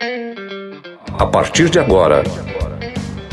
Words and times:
A 0.00 1.26
partir 1.26 1.68
de 1.68 1.80
agora, 1.80 2.22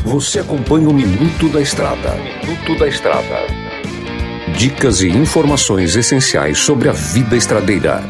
você 0.04 0.40
acompanha 0.40 0.88
o 0.88 0.92
Minuto 0.92 1.48
da 1.48 1.60
Estrada. 1.60 2.16
Minuto 2.16 2.76
da 2.76 2.88
Estrada. 2.88 3.46
Dicas 4.58 5.00
e 5.00 5.08
informações 5.08 5.94
essenciais 5.94 6.58
sobre 6.58 6.88
a 6.88 6.92
vida 6.92 7.36
estradeira. 7.36 8.02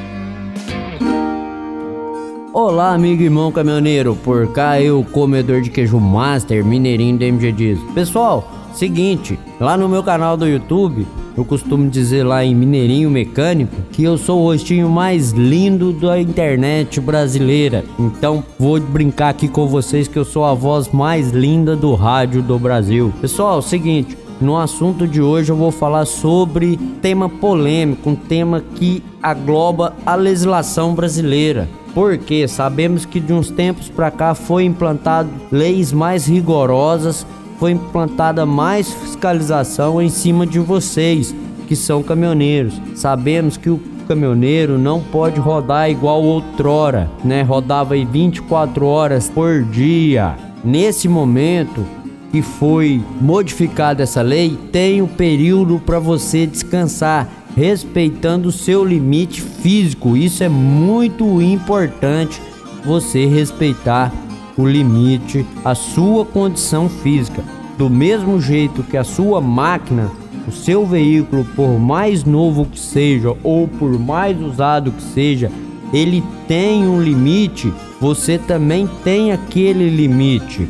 Olá, 2.51 2.95
amigo 2.95 3.21
e 3.21 3.27
irmão 3.27 3.53
caminhoneiro. 3.53 4.17
Por 4.17 4.51
cá 4.51 4.81
eu, 4.81 5.05
comedor 5.05 5.61
de 5.61 5.69
queijo 5.69 6.01
master, 6.01 6.65
mineirinho 6.65 7.19
da 7.19 7.27
MG 7.27 7.53
Diz. 7.53 7.79
Pessoal, 7.93 8.51
seguinte, 8.77 9.39
lá 9.59 9.77
no 9.77 9.89
meu 9.89 10.03
canal 10.03 10.37
do 10.37 10.47
YouTube 10.47 11.07
eu 11.37 11.45
costumo 11.45 11.89
dizer 11.91 12.25
lá 12.25 12.45
em 12.45 12.55
Mineirinho 12.55 13.11
Mecânico 13.11 13.77
que 13.93 14.03
eu 14.03 14.17
sou 14.17 14.41
o 14.41 14.45
rostinho 14.45 14.89
mais 14.89 15.33
lindo 15.33 15.93
da 15.93 16.19
internet 16.21 17.01
brasileira. 17.01 17.85
Então 17.99 18.43
vou 18.59 18.81
brincar 18.81 19.31
aqui 19.31 19.47
com 19.47 19.67
vocês 19.67 20.09
que 20.09 20.19
eu 20.19 20.25
sou 20.25 20.45
a 20.45 20.55
voz 20.55 20.91
mais 20.91 21.31
linda 21.31 21.77
do 21.77 21.95
rádio 21.95 22.43
do 22.43 22.59
Brasil. 22.59 23.13
Pessoal, 23.21 23.61
seguinte, 23.61 24.17
no 24.41 24.57
assunto 24.57 25.07
de 25.07 25.21
hoje 25.21 25.51
eu 25.51 25.57
vou 25.57 25.71
falar 25.71 26.07
sobre 26.07 26.79
tema 27.01 27.29
polêmico, 27.29 28.11
um 28.11 28.15
tema 28.15 28.63
que 28.77 29.03
agloba 29.23 29.95
a 30.05 30.15
legislação 30.15 30.95
brasileira. 30.95 31.69
Porque 31.95 32.47
sabemos 32.47 33.07
que 33.07 33.19
de 33.19 33.33
uns 33.33 33.51
tempos 33.51 33.89
para 33.89 34.11
cá 34.11 34.35
foi 34.35 34.65
implantado 34.65 35.31
leis 35.51 35.93
mais 35.93 36.27
rigorosas 36.27 37.27
foi 37.59 37.73
implantada 37.73 38.45
mais 38.45 38.93
fiscalização 38.93 40.01
em 40.01 40.09
cima 40.09 40.47
de 40.47 40.59
vocês, 40.59 41.35
que 41.67 41.75
são 41.75 42.03
caminhoneiros. 42.03 42.81
Sabemos 42.95 43.57
que 43.57 43.71
o 43.71 43.81
caminhoneiro 44.07 44.79
não 44.79 45.01
pode 45.01 45.41
rodar 45.41 45.91
igual 45.91 46.23
outrora, 46.23 47.11
né? 47.25 47.43
Rodava 47.43 47.95
aí 47.95 48.05
24 48.05 48.87
horas 48.87 49.29
por 49.29 49.65
dia. 49.65 50.37
Nesse 50.65 51.09
momento 51.09 51.85
que 52.31 52.43
foi 52.43 53.03
modificada 53.21 54.03
essa 54.03 54.23
lei, 54.23 54.59
tem 54.71 55.01
o 55.01 55.05
um 55.05 55.09
período 55.09 55.81
para 55.85 55.99
você 55.99 56.47
descansar, 56.47 57.29
respeitando 57.57 58.49
o 58.49 58.53
seu 58.53 58.85
limite 58.85 59.41
físico. 59.41 60.17
Isso 60.17 60.45
é 60.45 60.49
muito 60.49 61.41
importante 61.41 62.41
você 62.85 63.27
respeitar 63.27 64.13
o 64.57 64.67
limite, 64.67 65.47
a 65.65 65.75
sua 65.75 66.25
condição 66.25 66.89
física. 66.89 67.43
Do 67.77 67.91
mesmo 67.91 68.41
jeito 68.41 68.83
que 68.83 68.97
a 68.97 69.05
sua 69.05 69.41
máquina, 69.41 70.11
o 70.49 70.51
seu 70.53 70.87
veículo, 70.87 71.45
por 71.55 71.79
mais 71.79 72.25
novo 72.25 72.65
que 72.65 72.81
seja 72.81 73.37
ou 73.43 73.69
por 73.69 73.99
mais 73.99 74.41
usado 74.41 74.91
que 74.93 75.03
seja, 75.03 75.51
ele 75.93 76.25
tem 76.49 76.87
um 76.87 77.01
limite, 77.03 77.73
você 78.01 78.39
também 78.39 78.89
tem 79.05 79.31
aquele 79.31 79.91
limite. 79.91 80.69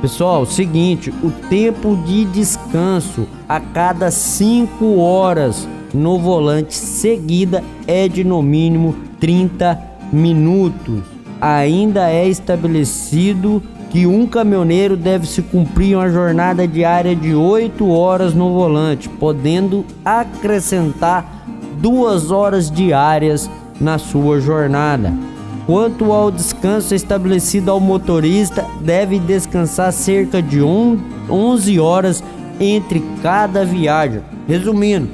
Pessoal, 0.00 0.46
seguinte, 0.46 1.12
o 1.22 1.30
tempo 1.50 1.94
de 2.06 2.24
descanso 2.24 3.26
a 3.46 3.60
cada 3.60 4.10
5 4.10 4.96
horas 4.96 5.68
no 5.92 6.18
volante 6.18 6.74
seguida 6.74 7.62
é 7.86 8.08
de 8.08 8.24
no 8.24 8.40
mínimo 8.42 8.96
30 9.18 9.78
minutos 10.10 11.19
ainda 11.40 12.10
é 12.10 12.28
estabelecido 12.28 13.62
que 13.90 14.06
um 14.06 14.26
caminhoneiro 14.26 14.96
deve 14.96 15.26
se 15.26 15.42
cumprir 15.42 15.96
uma 15.96 16.08
jornada 16.10 16.66
diária 16.66 17.16
de 17.16 17.34
8 17.34 17.88
horas 17.88 18.34
no 18.34 18.52
volante, 18.52 19.08
podendo 19.08 19.84
acrescentar 20.04 21.44
duas 21.80 22.30
horas 22.30 22.70
diárias 22.70 23.50
na 23.80 23.98
sua 23.98 24.40
jornada. 24.40 25.12
Quanto 25.66 26.12
ao 26.12 26.30
descanso 26.30 26.94
estabelecido 26.94 27.70
ao 27.70 27.80
motorista, 27.80 28.64
deve 28.80 29.18
descansar 29.18 29.92
cerca 29.92 30.42
de 30.42 30.60
11 30.62 31.80
horas 31.80 32.22
entre 32.60 33.02
cada 33.22 33.64
viagem. 33.64 34.20
Resumindo, 34.46 35.08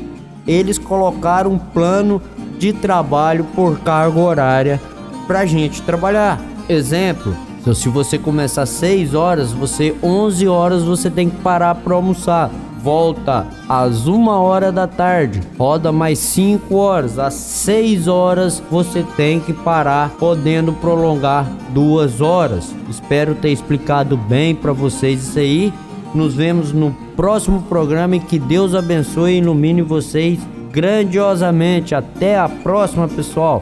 eles 0.47 0.79
colocaram 0.79 1.53
um 1.53 1.59
plano 1.59 2.21
de 2.59 2.73
trabalho 2.73 3.45
por 3.55 3.79
carga 3.81 4.19
horária 4.19 4.81
pra 5.27 5.47
gente 5.47 5.83
trabalhar. 5.83 6.41
Exemplo, 6.69 7.35
então, 7.67 7.75
se 7.75 7.89
você 7.89 8.17
começar 8.17 8.63
às 8.63 8.69
6 8.69 9.13
horas, 9.13 9.51
você 9.51 9.93
11 10.01 10.47
horas 10.47 10.85
você 10.85 11.11
tem 11.11 11.29
que 11.29 11.37
parar 11.39 11.75
para 11.75 11.97
almoçar. 11.97 12.49
Volta 12.81 13.45
às 13.69 14.07
1 14.07 14.29
hora 14.29 14.71
da 14.71 14.87
tarde, 14.87 15.43
roda 15.59 15.91
mais 15.91 16.21
5 16.21 16.77
horas, 16.77 17.19
às 17.19 17.35
6 17.35 18.07
horas 18.07 18.63
você 18.71 19.05
tem 19.17 19.41
que 19.41 19.53
parar, 19.53 20.11
podendo 20.11 20.73
prolongar 20.75 21.51
2 21.71 22.21
horas. 22.21 22.73
Espero 22.89 23.35
ter 23.35 23.51
explicado 23.51 24.17
bem 24.17 24.55
para 24.55 24.73
vocês 24.73 25.25
isso 25.25 25.39
aí. 25.41 25.73
Nos 26.15 26.35
vemos 26.35 26.73
no 26.73 26.93
próximo 27.17 27.63
programa 27.63 28.15
e 28.15 28.21
que 28.21 28.39
Deus 28.39 28.77
abençoe 28.77 29.33
e 29.33 29.39
ilumine 29.39 29.83
vocês 29.83 30.39
grandiosamente. 30.71 31.97
Até 31.97 32.39
a 32.39 32.49
próxima, 32.49 33.09
pessoal. 33.09 33.61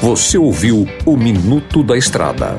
Você 0.00 0.38
ouviu 0.38 0.86
o 1.04 1.14
Minuto 1.14 1.82
da 1.82 1.94
Estrada. 1.94 2.58